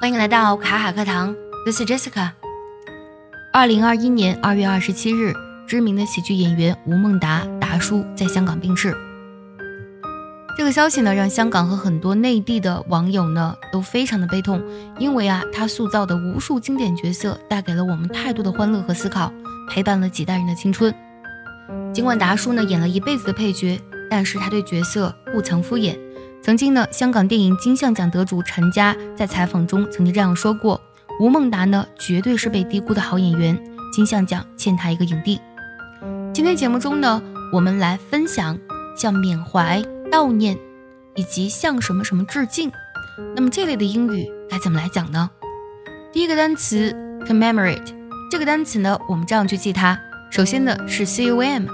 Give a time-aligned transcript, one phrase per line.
[0.00, 2.30] 欢迎来到卡卡课堂，This is Jessica。
[3.52, 5.34] 二零二一年二月二十七日，
[5.66, 8.96] 知名的喜剧演员吴孟达达叔在香港病逝。
[10.56, 14.62] 这个消息呢，让香港和很多内地的网友呢都非常的悲痛，
[15.00, 19.32] 因为啊，他塑造的无数经典角色带给了我们太多的欢乐和思考，
[19.68, 20.94] 陪伴了几代人的青春。
[21.92, 23.80] 尽管达叔呢演了一辈子的配角，
[24.10, 25.98] 但是他对角色不曾敷衍。
[26.42, 30.80] 曾经呢，香港电影金像奖得主陈嘉在采访中曾经这样说过
[31.20, 33.60] ：“吴孟达呢，绝对是被低估的好演员，
[33.92, 35.40] 金像奖欠他一个影帝。”
[36.32, 37.20] 今天节目中呢，
[37.52, 38.56] 我们来分享
[38.96, 40.56] 像缅怀、悼念
[41.16, 42.70] 以及向什么什么致敬。
[43.34, 45.28] 那么这类的英语该怎么来讲呢？
[46.12, 46.92] 第一个单词
[47.26, 47.92] commemorate，
[48.30, 49.98] 这个单词呢，我们这样去记它。
[50.30, 51.64] 首先呢是 c u m，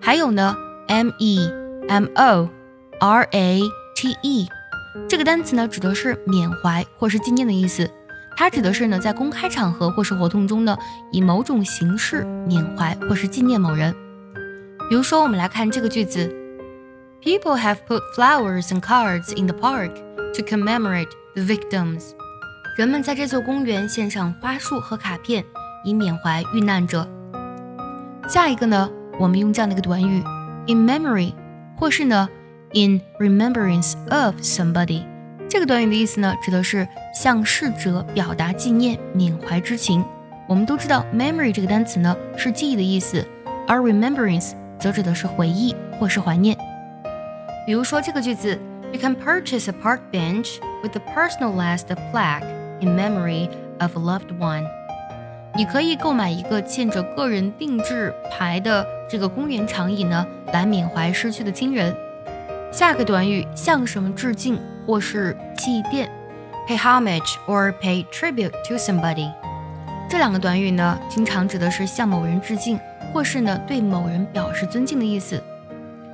[0.00, 0.56] 还有呢
[0.92, 1.50] m e
[1.88, 2.50] m o。
[3.00, 3.62] R A
[3.96, 4.46] T E
[5.08, 7.90] 这个单词呢，指的是缅怀或是纪念的意思。
[8.36, 10.76] 它指的是呢，在公开场合或是活动中呢，
[11.10, 13.92] 以某种形式缅怀或是纪念某人。
[14.88, 16.32] 比如说，我们来看这个句子
[17.22, 19.94] ：People have put flowers and cards in the park
[20.34, 22.10] to commemorate the victims。
[22.76, 25.44] 人们在这座公园献上花束和卡片，
[25.84, 27.08] 以缅怀遇难者。
[28.28, 30.22] 下一个呢，我们用这样的一个短语
[30.67, 31.33] ：in memory，
[31.77, 32.27] 或是呢。
[32.73, 35.05] In remembrance of somebody，
[35.49, 40.03] 这个短语的意思呢，指的是向逝者表达纪念、缅怀之情。
[40.49, 43.25] 我们都知道，memory 这个单词呢是记忆的意思，
[43.65, 46.57] 而 remembrance 则指的是回忆或是怀念。
[47.65, 48.59] 比如说这个句子，
[48.91, 52.43] You can purchase a park bench with a personalized plaque
[52.81, 54.65] in memory of a loved one。
[55.54, 61.94] 你可以购买一个嵌着个人定制牌的这个公园长椅呢，来缅怀失去的亲人。
[62.70, 66.08] 下个短语向什么致敬或是祭奠
[66.66, 69.30] ，pay homage or pay tribute to somebody。
[70.08, 72.80] 这两个短语呢，经常指的是向某人致敬，
[73.12, 75.42] 或是呢对某人表示尊敬的意思。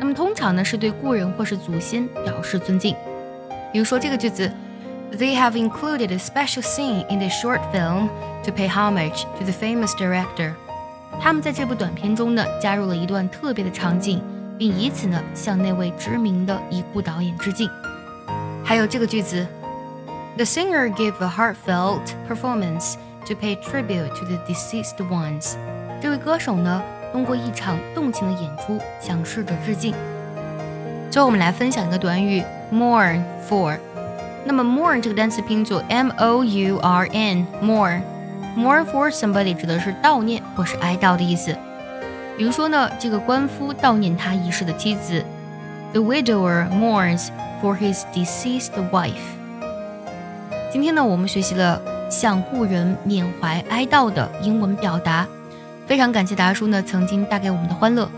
[0.00, 2.96] 那么通常呢是对故人或是祖先表示尊敬。
[3.72, 4.50] 比如说这个句子
[5.12, 8.08] ，They have included a special scene in the short film
[8.49, 10.53] to pay homage to the famous director。
[11.21, 14.21] 他们在这部短片中呢加入了一段特别的场景。
[14.57, 17.69] 并以此呢向那位知名的已故导演致敬。
[18.63, 19.45] 还有这个句子，
[20.37, 22.95] The singer gave a heartfelt performance
[23.27, 25.55] to pay tribute to the deceased ones。
[26.01, 29.93] 这位歌手呢通过一场动情的演出向逝者致敬。
[31.11, 32.41] 最后我们来分享一个短语，
[32.71, 33.77] mourn for。
[34.45, 37.09] 那么 mourn 这个单词拼作 m o u r
[38.56, 41.56] Mourn for somebody 指的是悼念或是哀悼的意思。
[42.36, 45.24] 比如说呢，这个官夫悼念他已逝的妻子
[45.92, 47.28] ，The widower mourns
[47.62, 49.12] for his deceased wife。
[50.72, 55.26] 今天呢，我们学习了向故人缅怀哀悼的英文表达，
[55.86, 58.08] 非常感谢达叔呢曾经带给我们的欢乐。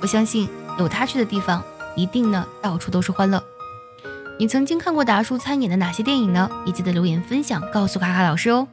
[0.00, 0.48] 我相信
[0.78, 1.62] 有他去的地方，
[1.94, 3.42] 一定呢到处都是欢乐。
[4.38, 6.50] 你曾经看过达叔参演的哪些电影呢？
[6.64, 8.66] 也记得留言分享，告诉卡卡老师哦。